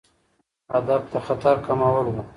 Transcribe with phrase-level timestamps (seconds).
[0.73, 2.21] هدف د خطر کمول وو.